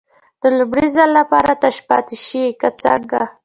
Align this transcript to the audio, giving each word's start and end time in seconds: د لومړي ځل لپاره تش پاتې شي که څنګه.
د 0.41 0.43
لومړي 0.57 0.87
ځل 0.95 1.09
لپاره 1.19 1.51
تش 1.61 1.77
پاتې 1.89 2.15
شي 2.25 2.43
که 2.61 2.69
څنګه. 2.83 3.21